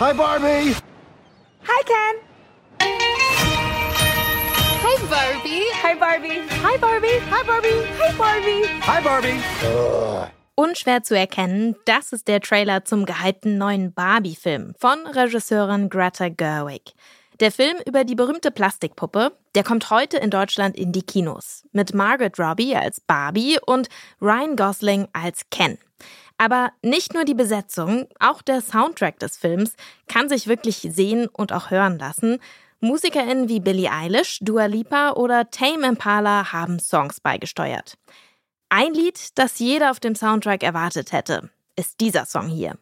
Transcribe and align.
Hi, 0.00 0.12
Barbie. 0.12 0.76
Hi, 1.66 1.82
Ken. 1.84 2.14
Hi, 4.80 4.96
Barbie. 5.10 5.64
Hi, 5.82 5.94
Barbie. 5.98 6.40
Hi, 6.62 6.76
Barbie. 6.78 7.20
Hi, 7.28 7.42
Barbie. 7.42 7.82
Hi, 7.98 8.12
Barbie. 8.16 8.62
Hi, 8.86 9.00
Barbie. 9.02 10.30
Unschwer 10.54 11.02
zu 11.02 11.18
erkennen, 11.18 11.74
das 11.84 12.12
ist 12.12 12.28
der 12.28 12.40
Trailer 12.40 12.84
zum 12.84 13.06
gehypten 13.06 13.58
neuen 13.58 13.92
Barbie-Film 13.92 14.74
von 14.78 15.04
Regisseurin 15.04 15.88
Greta 15.88 16.28
Gerwig. 16.28 16.94
Der 17.40 17.50
Film 17.50 17.78
über 17.84 18.04
die 18.04 18.14
berühmte 18.14 18.52
Plastikpuppe, 18.52 19.32
der 19.56 19.64
kommt 19.64 19.90
heute 19.90 20.18
in 20.18 20.30
Deutschland 20.30 20.76
in 20.76 20.92
die 20.92 21.02
Kinos. 21.02 21.64
Mit 21.72 21.92
Margaret 21.92 22.38
Robbie 22.38 22.76
als 22.76 23.00
Barbie 23.00 23.58
und 23.66 23.88
Ryan 24.22 24.54
Gosling 24.54 25.08
als 25.12 25.42
Ken. 25.50 25.76
Aber 26.38 26.70
nicht 26.82 27.14
nur 27.14 27.24
die 27.24 27.34
Besetzung, 27.34 28.06
auch 28.20 28.42
der 28.42 28.60
Soundtrack 28.60 29.18
des 29.18 29.36
Films 29.36 29.74
kann 30.06 30.28
sich 30.28 30.46
wirklich 30.46 30.76
sehen 30.76 31.26
und 31.26 31.52
auch 31.52 31.70
hören 31.70 31.98
lassen. 31.98 32.38
MusikerInnen 32.80 33.48
wie 33.48 33.58
Billie 33.58 33.90
Eilish, 33.90 34.38
Dua 34.40 34.66
Lipa 34.66 35.12
oder 35.14 35.50
Tame 35.50 35.88
Impala 35.88 36.52
haben 36.52 36.78
Songs 36.78 37.20
beigesteuert. 37.20 37.98
Ein 38.68 38.94
Lied, 38.94 39.36
das 39.36 39.58
jeder 39.58 39.90
auf 39.90 39.98
dem 39.98 40.14
Soundtrack 40.14 40.62
erwartet 40.62 41.10
hätte, 41.10 41.50
ist 41.74 42.00
dieser 42.00 42.24
Song 42.24 42.46
hier. 42.46 42.78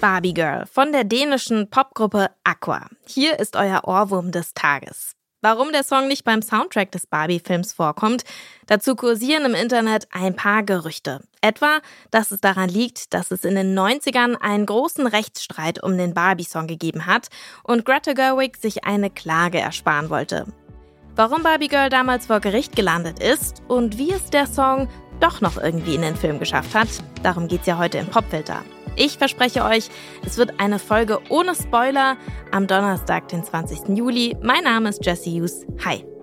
Barbie 0.00 0.34
Girl 0.34 0.64
von 0.66 0.92
der 0.92 1.04
dänischen 1.04 1.68
Popgruppe 1.68 2.30
Aqua. 2.44 2.86
Hier 3.06 3.38
ist 3.38 3.56
euer 3.56 3.82
Ohrwurm 3.84 4.30
des 4.30 4.54
Tages. 4.54 5.15
Warum 5.42 5.70
der 5.70 5.84
Song 5.84 6.08
nicht 6.08 6.24
beim 6.24 6.40
Soundtrack 6.40 6.90
des 6.92 7.06
Barbie-Films 7.06 7.74
vorkommt, 7.74 8.24
dazu 8.66 8.96
kursieren 8.96 9.44
im 9.44 9.54
Internet 9.54 10.08
ein 10.10 10.34
paar 10.34 10.62
Gerüchte. 10.62 11.20
Etwa, 11.42 11.80
dass 12.10 12.30
es 12.30 12.40
daran 12.40 12.70
liegt, 12.70 13.12
dass 13.12 13.30
es 13.30 13.44
in 13.44 13.54
den 13.54 13.78
90ern 13.78 14.34
einen 14.36 14.64
großen 14.64 15.06
Rechtsstreit 15.06 15.82
um 15.82 15.98
den 15.98 16.14
Barbie-Song 16.14 16.66
gegeben 16.66 17.06
hat 17.06 17.28
und 17.62 17.84
Greta 17.84 18.14
Gerwig 18.14 18.56
sich 18.56 18.84
eine 18.84 19.10
Klage 19.10 19.58
ersparen 19.58 20.08
wollte. 20.08 20.46
Warum 21.14 21.42
Barbie 21.42 21.68
Girl 21.68 21.90
damals 21.90 22.26
vor 22.26 22.40
Gericht 22.40 22.74
gelandet 22.74 23.18
ist 23.22 23.62
und 23.68 23.98
wie 23.98 24.12
es 24.12 24.30
der 24.30 24.46
Song 24.46 24.88
doch 25.20 25.40
noch 25.40 25.56
irgendwie 25.56 25.94
in 25.94 26.02
den 26.02 26.16
Film 26.16 26.38
geschafft 26.38 26.74
hat, 26.74 26.88
darum 27.22 27.48
geht's 27.48 27.66
ja 27.66 27.78
heute 27.78 27.98
im 27.98 28.06
Popfilter. 28.06 28.62
Ich 28.96 29.18
verspreche 29.18 29.62
euch, 29.64 29.88
es 30.24 30.38
wird 30.38 30.58
eine 30.58 30.78
Folge 30.78 31.20
ohne 31.28 31.54
Spoiler 31.54 32.16
am 32.50 32.66
Donnerstag, 32.66 33.28
den 33.28 33.44
20. 33.44 33.96
Juli. 33.96 34.36
Mein 34.42 34.64
Name 34.64 34.88
ist 34.88 35.04
Jesse 35.04 35.30
Hughes. 35.30 35.66
Hi. 35.84 36.15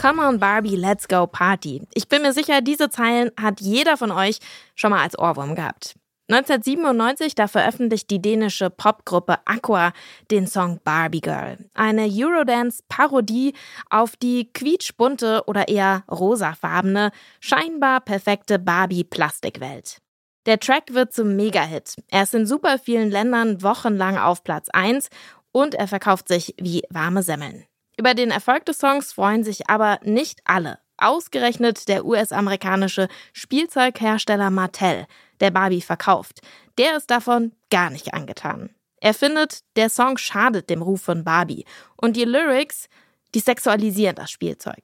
Come 0.00 0.26
on 0.26 0.38
Barbie, 0.38 0.76
let's 0.76 1.06
go 1.06 1.26
party. 1.26 1.82
Ich 1.92 2.08
bin 2.08 2.22
mir 2.22 2.32
sicher, 2.32 2.62
diese 2.62 2.88
Zeilen 2.88 3.32
hat 3.38 3.60
jeder 3.60 3.98
von 3.98 4.10
euch 4.10 4.38
schon 4.74 4.92
mal 4.92 5.02
als 5.02 5.18
Ohrwurm 5.18 5.54
gehabt. 5.54 5.94
1997, 6.30 7.34
da 7.34 7.48
veröffentlicht 7.48 8.08
die 8.08 8.22
dänische 8.22 8.70
Popgruppe 8.70 9.40
Aqua 9.44 9.92
den 10.30 10.46
Song 10.46 10.80
Barbie 10.84 11.20
Girl. 11.20 11.58
Eine 11.74 12.08
Eurodance-Parodie 12.10 13.52
auf 13.90 14.16
die 14.16 14.50
quietschbunte 14.50 15.42
oder 15.46 15.68
eher 15.68 16.04
rosafarbene, 16.10 17.10
scheinbar 17.40 18.00
perfekte 18.00 18.58
Barbie-Plastikwelt. 18.58 19.98
Der 20.46 20.58
Track 20.58 20.94
wird 20.94 21.12
zum 21.12 21.36
Mega-Hit. 21.36 21.96
Er 22.08 22.22
ist 22.22 22.32
in 22.32 22.46
super 22.46 22.78
vielen 22.78 23.10
Ländern 23.10 23.62
wochenlang 23.62 24.16
auf 24.16 24.44
Platz 24.44 24.70
1 24.72 25.10
und 25.52 25.74
er 25.74 25.88
verkauft 25.88 26.28
sich 26.28 26.54
wie 26.58 26.84
warme 26.88 27.22
Semmeln. 27.22 27.66
Über 28.00 28.14
den 28.14 28.30
Erfolg 28.30 28.64
des 28.64 28.78
Songs 28.78 29.12
freuen 29.12 29.44
sich 29.44 29.68
aber 29.68 30.00
nicht 30.02 30.40
alle. 30.46 30.78
Ausgerechnet 30.96 31.86
der 31.86 32.06
US-amerikanische 32.06 33.08
Spielzeughersteller 33.34 34.48
Mattel, 34.48 35.06
der 35.40 35.50
Barbie 35.50 35.82
verkauft, 35.82 36.40
der 36.78 36.96
ist 36.96 37.10
davon 37.10 37.52
gar 37.70 37.90
nicht 37.90 38.14
angetan. 38.14 38.70
Er 39.02 39.12
findet, 39.12 39.60
der 39.76 39.90
Song 39.90 40.16
schadet 40.16 40.70
dem 40.70 40.80
Ruf 40.80 41.02
von 41.02 41.24
Barbie 41.24 41.66
und 41.98 42.16
die 42.16 42.24
Lyrics, 42.24 42.88
die 43.34 43.40
sexualisieren 43.40 44.16
das 44.16 44.30
Spielzeug. 44.30 44.82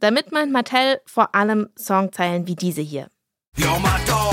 Damit 0.00 0.32
meint 0.32 0.50
Mattel 0.50 1.00
vor 1.06 1.36
allem 1.36 1.68
Songzeilen 1.78 2.48
wie 2.48 2.56
diese 2.56 2.82
hier. 2.82 3.06
You're 3.56 4.27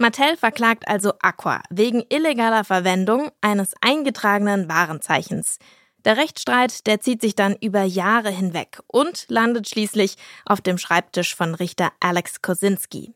Mattel 0.00 0.38
verklagt 0.38 0.88
also 0.88 1.12
Aqua 1.20 1.60
wegen 1.68 2.02
illegaler 2.08 2.64
Verwendung 2.64 3.30
eines 3.42 3.74
eingetragenen 3.82 4.66
Warenzeichens. 4.66 5.58
Der 6.06 6.16
Rechtsstreit, 6.16 6.86
der 6.86 7.00
zieht 7.00 7.20
sich 7.20 7.34
dann 7.34 7.54
über 7.60 7.82
Jahre 7.82 8.30
hinweg 8.30 8.80
und 8.86 9.26
landet 9.28 9.68
schließlich 9.68 10.16
auf 10.46 10.62
dem 10.62 10.78
Schreibtisch 10.78 11.36
von 11.36 11.54
Richter 11.54 11.92
Alex 12.00 12.40
Kosinski. 12.40 13.12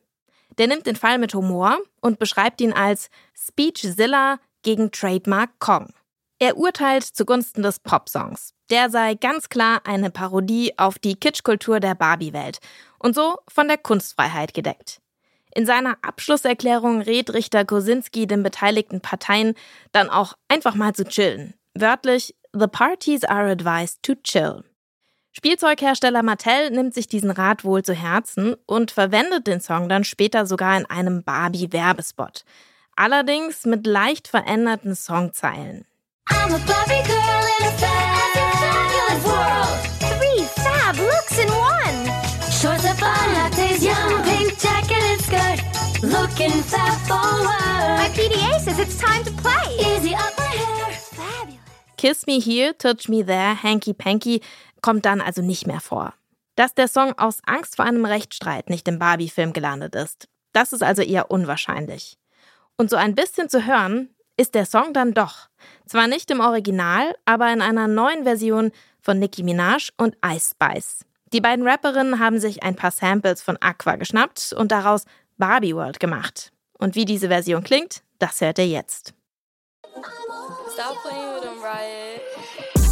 Der 0.59 0.67
nimmt 0.67 0.87
den 0.87 0.97
Fall 0.97 1.17
mit 1.17 1.33
Humor 1.33 1.79
und 2.03 2.19
beschreibt 2.19 2.61
ihn 2.61 2.75
als 2.75 3.09
Speechzilla 3.33 4.39
gegen 4.63 4.93
Trademark 4.93 5.59
Kong. 5.61 5.89
Er 6.39 6.59
urteilt 6.59 7.05
zugunsten 7.05 7.63
des 7.63 7.79
Popsongs. 7.79 8.53
Der 8.69 8.91
sei 8.91 9.15
ganz 9.15 9.49
klar 9.49 9.81
eine 9.87 10.11
Parodie 10.11 10.75
auf 10.77 10.99
die 10.99 11.15
Kitschkultur 11.15 11.81
der 11.81 11.95
Barbie-Welt 11.95 12.59
und 12.99 13.15
so 13.15 13.39
von 13.49 13.69
der 13.69 13.79
Kunstfreiheit 13.79 14.53
gedeckt. 14.53 15.01
In 15.55 15.67
seiner 15.67 15.97
Abschlusserklärung 16.03 17.01
rät 17.01 17.33
Richter 17.33 17.65
Kosinski 17.65 18.27
den 18.27 18.43
beteiligten 18.43 19.01
Parteien 19.01 19.55
dann 19.93 20.11
auch 20.11 20.35
einfach 20.49 20.75
mal 20.75 20.95
zu 20.95 21.05
chillen. 21.05 21.55
Wörtlich, 21.75 22.35
the 22.53 22.67
parties 22.67 23.25
are 23.25 23.51
advised 23.51 24.03
to 24.03 24.15
chill. 24.17 24.65
Spielzeughersteller 25.33 26.23
Mattel 26.23 26.71
nimmt 26.71 26.95
sich 26.95 27.09
diesen 27.09 27.31
Rat 27.31 27.65
wohl 27.65 27.83
zu 27.83 27.93
Herzen 27.93 28.55
und 28.67 28.93
verwendet 28.93 29.47
den 29.47 29.61
Song 29.61 29.89
dann 29.89 30.05
später 30.05 30.47
sogar 30.47 30.77
in 30.77 30.87
einem 30.87 31.25
Barbie-Werbespot. 31.25 32.45
Allerdings 32.97 33.65
mit 33.65 33.87
leicht 33.87 34.29
veränderten 34.29 34.95
Songzeilen. 34.95 35.87
I'm 36.31 36.55
a 36.55 36.59
Barbie 36.59 37.03
girl 37.07 37.45
in 37.59 37.67
a 37.67 38.44
Looking 46.45 46.63
fab 46.63 46.99
forward. 47.09 47.97
My 47.97 48.11
PDA 48.13 48.61
says 48.61 48.79
it's 48.79 48.99
time 48.99 49.25
to 49.25 49.31
play. 49.31 49.77
Easy 49.79 50.15
up 50.15 50.37
my 50.37 50.45
hair. 50.45 50.93
Fabulous. 50.93 51.61
Kiss 51.97 52.27
Me 52.27 52.39
Here, 52.39 52.75
Touch 52.77 53.09
Me 53.09 53.25
There, 53.25 53.55
Hanky 53.55 53.95
Panky 53.95 54.43
kommt 54.83 55.07
dann 55.07 55.23
also 55.23 55.41
nicht 55.41 55.67
mehr 55.67 55.81
vor. 55.81 56.13
Dass 56.55 56.75
der 56.75 56.89
Song 56.89 57.19
aus 57.19 57.39
Angst 57.47 57.77
vor 57.77 57.87
einem 57.87 58.05
Rechtsstreit 58.05 58.69
nicht 58.69 58.87
im 58.89 58.99
Barbie-Film 58.99 59.55
gelandet 59.55 59.95
ist, 59.95 60.29
das 60.53 60.75
ist 60.75 60.83
also 60.83 61.01
eher 61.01 61.31
unwahrscheinlich. 61.31 62.19
Und 62.77 62.91
so 62.91 62.97
ein 62.97 63.15
bisschen 63.15 63.49
zu 63.49 63.65
hören 63.67 64.11
ist 64.37 64.55
der 64.55 64.67
Song 64.67 64.93
dann 64.93 65.15
doch. 65.15 65.49
Zwar 65.87 66.09
nicht 66.09 66.31
im 66.31 66.41
Original, 66.41 67.15
aber 67.25 67.51
in 67.55 67.63
einer 67.63 67.89
neuen 67.89 68.25
Version 68.25 68.71
von 69.01 69.19
Nicki 69.19 69.43
Minaj 69.43 69.89
und 69.97 70.15
Ice 70.23 70.51
Spice. 70.51 71.07
Die 71.33 71.41
beiden 71.41 71.67
Rapperinnen 71.67 72.21
haben 72.21 72.39
sich 72.39 72.63
ein 72.63 72.77
paar 72.77 72.91
Samples 72.91 73.43
von 73.43 73.57
Aqua 73.61 73.97
geschnappt 73.97 74.53
und 74.53 74.71
daraus 74.71 75.05
Barbie 75.37 75.75
World 75.75 75.99
gemacht. 76.01 76.53
Und 76.79 76.95
wie 76.95 77.05
diese 77.05 77.29
Version 77.29 77.65
klingt, 77.65 78.03
das 78.19 78.41
hört 78.41 78.59
ihr 78.59 78.69
jetzt. 78.69 79.15
Stop 80.75 81.03
playing 81.03 81.35
with 81.35 81.45
him, 81.45 81.63
Riot. 81.63 82.21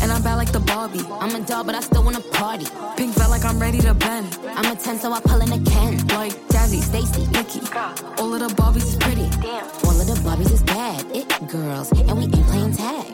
And 0.03 0.11
I'm 0.11 0.23
bad 0.23 0.37
like 0.37 0.53
the 0.53 0.61
Barbie. 0.61 1.05
I'm 1.21 1.35
a 1.35 1.41
doll, 1.47 1.65
but 1.65 1.75
I 1.75 1.81
still 1.81 2.03
wanna 2.05 2.21
party. 2.33 2.67
Pink 2.97 3.15
felt 3.15 3.31
like 3.31 3.45
I'm 3.45 3.59
ready 3.61 3.79
to 3.81 3.95
bend. 3.95 4.37
I'm 4.57 4.71
a 4.73 4.77
10, 4.77 4.99
so 4.99 5.13
I 5.13 5.21
pull 5.21 5.41
in 5.41 5.53
a 5.53 5.59
Ken. 5.71 5.99
Like 6.09 6.33
Jazzy, 6.49 6.81
Stacy, 6.81 7.27
Nikki. 7.31 7.61
All 8.19 8.33
of 8.35 8.41
the 8.41 8.55
Barbies 8.55 8.87
is 8.87 8.97
pretty. 8.97 9.27
All 9.85 10.01
of 10.01 10.07
the 10.07 10.19
Barbies 10.25 10.53
is 10.53 10.63
bad. 10.63 11.05
It 11.15 11.29
girls, 11.49 11.91
and 11.93 12.17
we 12.19 12.25
ain't 12.25 12.47
playing 12.47 12.77
tag. 12.77 13.07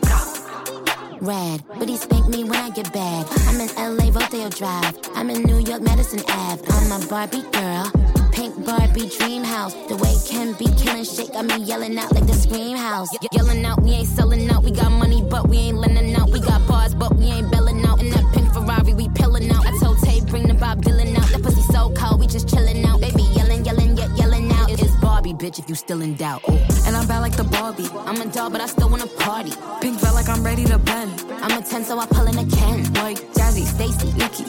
Rad, 1.21 1.65
but 1.79 1.89
he 1.89 1.97
spank 1.97 2.29
me 2.29 2.45
when 2.45 2.61
I 2.61 2.71
get 2.71 2.93
bad. 2.93 3.27
I'm 3.49 3.61
in 3.61 3.69
LA, 3.77 4.11
Rodeo 4.13 4.49
Drive. 4.51 4.99
I'm 5.15 5.31
in 5.31 5.43
New 5.43 5.59
York, 5.59 5.83
Madison 5.83 6.21
Ave. 6.29 6.63
I'm 6.69 6.93
a 6.93 7.07
Barbie 7.07 7.43
girl 7.53 7.91
pink 8.39 8.65
Barbie 8.65 9.11
dream 9.19 9.43
house. 9.43 9.75
The 9.89 9.97
way 9.97 10.15
Ken 10.29 10.53
be 10.55 10.67
killing 10.81 11.05
shit 11.05 11.33
got 11.33 11.45
me 11.45 11.57
yelling 11.59 11.99
out 11.99 12.13
like 12.15 12.27
the 12.27 12.35
scream 12.35 12.77
house. 12.77 13.09
Ye- 13.13 13.29
yelling 13.33 13.65
out, 13.65 13.83
we 13.83 13.91
ain't 13.91 14.07
selling 14.07 14.49
out. 14.49 14.63
We 14.63 14.71
got 14.71 14.93
money, 14.93 15.21
but 15.29 15.49
we 15.49 15.57
ain't 15.59 15.79
lending 15.79 16.15
out. 16.15 16.31
We 16.31 16.39
got 16.39 16.65
bars, 16.69 16.95
but 16.95 17.17
we 17.17 17.25
ain't 17.25 17.51
belling 17.51 17.85
out. 17.85 18.01
In 18.01 18.11
that 18.11 18.25
pink 18.33 18.53
Ferrari, 18.53 18.95
we 18.95 19.09
pillin' 19.09 19.51
out. 19.51 19.67
I 19.67 19.77
told 19.81 19.99
Tay, 20.05 20.21
bring 20.21 20.47
the 20.47 20.55
Bob 20.55 20.83
Dylan 20.83 21.19
out. 21.19 21.29
That 21.33 21.43
pussy 21.43 21.63
so 21.63 21.91
cold, 21.97 22.21
we 22.21 22.29
just 22.29 22.49
chilling 22.49 22.85
out. 22.85 23.01
Baby 23.01 23.25
yelling, 23.35 23.65
yelling, 23.65 23.97
yeah, 23.97 24.15
yelling 24.15 24.53
out. 24.53 24.71
It's 24.71 24.95
Barbie, 25.03 25.35
bitch, 25.35 25.59
if 25.59 25.69
you 25.69 25.75
still 25.75 26.01
in 26.01 26.15
doubt. 26.15 26.43
Ooh. 26.49 26.59
And 26.87 26.95
I'm 26.95 27.09
bad 27.09 27.21
like 27.21 27.37
the 27.37 27.45
Barbie. 27.45 27.91
I'm 28.09 28.23
a 28.23 28.27
doll, 28.33 28.49
but 28.49 28.63
I 28.63 28.67
still 28.67 28.89
wanna 28.89 29.07
party. 29.07 29.53
Pink 29.83 30.01
felt 30.01 30.15
like 30.15 30.31
I'm 30.31 30.43
ready 30.43 30.65
to 30.65 30.79
bend. 30.79 31.13
I'm 31.43 31.59
a 31.59 31.63
10, 31.63 31.85
so 31.85 31.99
I 31.99 32.07
pull 32.07 32.27
in 32.27 32.39
a 32.39 32.57
Ken. 32.57 32.83
Like 32.95 33.19
Jazzy, 33.35 33.67
Stacy, 33.67 34.13
Nikki. 34.17 34.45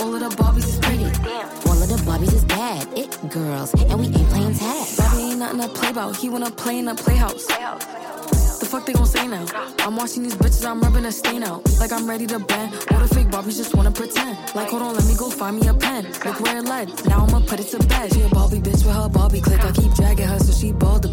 All 0.00 0.14
of 0.14 0.20
the 0.20 0.34
Barbies 0.40 0.64
is 0.64 0.78
pretty. 0.78 1.04
All 1.68 1.82
of 1.82 1.86
the 1.86 2.00
Barbies 2.08 2.32
is 2.32 2.46
bad. 2.46 2.88
It 2.96 3.10
girls, 3.30 3.74
and 3.74 4.00
we 4.00 4.06
ain't 4.06 4.28
playing 4.30 4.54
tag. 4.54 4.86
Bobby 4.96 5.22
ain't 5.22 5.38
nothing 5.38 5.60
to 5.60 5.68
play 5.68 5.90
about. 5.90 6.16
He 6.16 6.30
wanna 6.30 6.50
play 6.50 6.78
in 6.78 6.88
a 6.88 6.94
playhouse. 6.94 7.46
The 7.46 8.66
fuck 8.70 8.86
they 8.86 8.94
gon' 8.94 9.04
say 9.04 9.26
now? 9.28 9.44
I'm 9.80 9.96
watching 9.96 10.22
these 10.22 10.36
bitches, 10.36 10.64
I'm 10.64 10.80
rubbing 10.80 11.04
a 11.04 11.12
stain 11.12 11.42
out. 11.42 11.60
Like 11.78 11.92
I'm 11.92 12.08
ready 12.08 12.26
to 12.28 12.38
bend. 12.38 12.72
All 12.90 13.00
the 13.00 13.14
fake 13.14 13.28
Barbies 13.28 13.58
just 13.58 13.74
wanna 13.74 13.90
pretend. 13.90 14.38
Like, 14.54 14.70
hold 14.70 14.80
on, 14.80 14.94
let 14.94 15.04
me 15.04 15.14
go 15.14 15.28
find 15.28 15.60
me 15.60 15.68
a 15.68 15.74
pen. 15.74 16.04
Look 16.24 16.40
where 16.40 16.56
it 16.56 16.64
led. 16.64 16.88
Now 17.06 17.26
I'ma 17.26 17.40
put 17.40 17.60
it 17.60 17.68
to 17.72 17.78
bed. 17.86 18.14
She 18.14 18.22
a 18.22 18.28
Barbie 18.30 18.60
bitch 18.60 18.82
with 18.86 18.96
her 18.96 19.10
Barbie 19.10 19.42
click. 19.42 19.62
I 19.62 19.72
keep 19.72 19.92
dragging 19.92 20.26
her 20.26 20.38
so 20.38 20.52
she 20.52 20.72
bald 20.72 21.03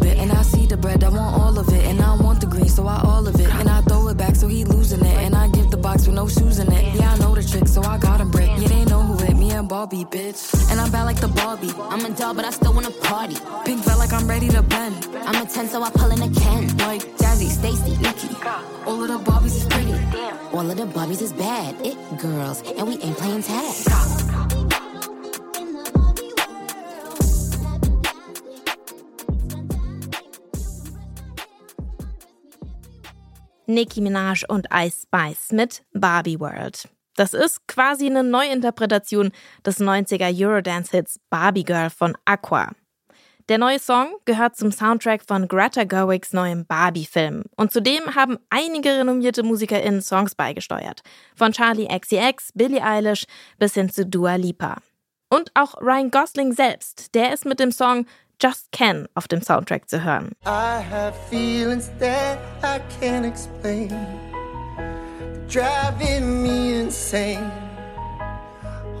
felt 13.92 14.10
like 14.10 14.12
I'm 14.18 14.28
ready 14.28 14.48
to 14.48 14.62
bend. 14.62 15.06
I'm 15.26 15.42
a 15.42 15.46
10, 15.46 15.68
so 15.68 15.82
I 15.82 15.90
pull 15.90 16.10
in 16.10 16.22
a 16.22 16.30
Ken. 16.40 16.62
Like 16.78 17.02
Jazzy, 17.20 17.48
Stacy, 17.48 17.94
Nikki. 18.00 18.30
All 18.86 19.02
of 19.02 19.08
the 19.08 19.18
Barbies 19.30 19.56
is 19.60 19.64
pretty. 19.66 19.92
All 20.56 20.70
of 20.70 20.76
the 20.76 20.86
Barbies 20.86 21.20
is 21.20 21.32
bad. 21.32 21.74
It 21.84 21.96
girls, 22.18 22.62
and 22.78 22.88
we 22.88 22.94
ain't 22.94 23.18
playing 23.18 23.42
tag. 23.42 23.74
Nicki 33.66 34.00
Minaj 34.00 34.44
und 34.48 34.66
Ice 34.70 35.02
Spice 35.02 35.52
mit 35.52 35.82
Barbie 35.94 36.40
World. 36.40 36.88
Das 37.16 37.34
ist 37.34 37.66
quasi 37.68 38.06
eine 38.06 38.22
Neuinterpretation 38.22 39.32
des 39.66 39.80
90er 39.80 40.32
Eurodance-Hits 40.32 41.20
Barbie 41.30 41.64
Girl 41.64 41.90
von 41.90 42.16
Aqua. 42.24 42.70
Der 43.48 43.58
neue 43.58 43.78
Song 43.78 44.14
gehört 44.24 44.56
zum 44.56 44.70
Soundtrack 44.70 45.22
von 45.26 45.48
Greta 45.48 45.84
Gerwigs 45.84 46.32
neuem 46.32 46.64
Barbie-Film. 46.64 47.44
Und 47.56 47.72
zudem 47.72 48.14
haben 48.14 48.38
einige 48.50 48.90
renommierte 48.90 49.42
MusikerInnen 49.42 50.00
Songs 50.00 50.34
beigesteuert. 50.34 51.02
Von 51.34 51.52
Charlie 51.52 51.88
XCX, 51.88 52.52
Billie 52.54 52.82
Eilish 52.82 53.24
bis 53.58 53.74
hin 53.74 53.90
zu 53.90 54.06
Dua 54.06 54.36
Lipa. 54.36 54.76
Und 55.28 55.50
auch 55.54 55.80
Ryan 55.80 56.10
Gosling 56.10 56.52
selbst, 56.52 57.14
der 57.14 57.32
ist 57.32 57.44
mit 57.44 57.58
dem 57.58 57.72
Song 57.72 58.06
Just 58.40 58.70
Can 58.72 59.08
auf 59.14 59.28
dem 59.28 59.42
Soundtrack 59.42 59.88
zu 59.88 60.04
hören. 60.04 60.32
I 60.44 60.82
have 60.82 61.14
feelings 61.30 61.90
that 61.98 62.38
I 62.62 62.80
can't 63.00 63.26
explain. 63.26 63.90
Driving 65.48 66.42
me 66.42 66.82
insane. 66.82 67.71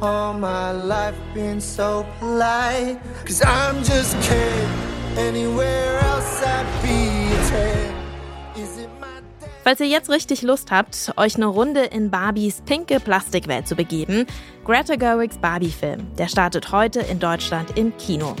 All 0.02 0.34
my 0.34 0.72
life 0.72 1.14
been 1.32 1.60
so 1.60 2.04
polite. 2.18 2.98
Cause 3.24 3.40
I'm 3.40 3.84
just 3.84 4.20
kid. 4.20 4.68
Anywhere 5.16 6.00
else 6.00 6.42
I'd 6.42 6.66
be 6.82 7.32
a 7.32 7.38
10. 8.56 8.64
Is 8.64 8.78
it 8.78 8.88
my? 9.00 9.06
Falls 9.62 9.78
ihr 9.78 9.86
jetzt 9.86 10.10
richtig 10.10 10.42
Lust 10.42 10.72
habt, 10.72 11.12
euch 11.16 11.36
eine 11.36 11.46
Runde 11.46 11.82
in 11.84 12.10
Barbies 12.10 12.62
pinke 12.62 12.98
Plastikwelt 12.98 13.68
zu 13.68 13.76
begeben, 13.76 14.26
Greta 14.64 14.96
Gerwigs 14.96 15.38
Barbie-Film, 15.38 16.16
der 16.18 16.26
startet 16.26 16.72
heute 16.72 16.98
in 16.98 17.20
Deutschland 17.20 17.78
im 17.78 17.96
Kino. 17.96 18.34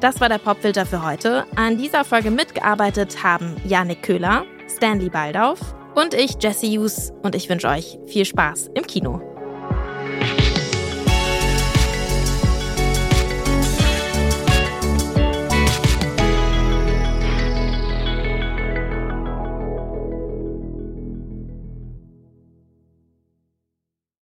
Das 0.00 0.18
war 0.18 0.30
der 0.30 0.38
Popfilter 0.38 0.86
für 0.86 1.04
heute. 1.04 1.44
An 1.56 1.76
dieser 1.76 2.06
Folge 2.06 2.30
mitgearbeitet 2.30 3.22
haben 3.22 3.56
Janik 3.66 4.02
Köhler, 4.02 4.46
Stanley 4.74 5.10
Baldauf 5.10 5.58
und 5.94 6.14
ich, 6.14 6.36
Jesse 6.40 6.68
Hughes. 6.68 7.12
Und 7.22 7.34
ich 7.34 7.50
wünsche 7.50 7.68
euch 7.68 7.98
viel 8.06 8.24
Spaß 8.24 8.70
im 8.74 8.86
Kino. 8.86 9.31